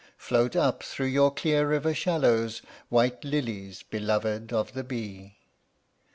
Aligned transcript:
Float 0.17 0.55
up 0.55 0.81
through 0.81 1.05
your 1.13 1.29
clear 1.29 1.69
river 1.69 1.93
shallows, 1.93 2.63
White 2.89 3.23
lilies, 3.23 3.83
beloved 3.83 4.51
of 4.51 4.73
the 4.73 4.83
bee. 4.83 5.35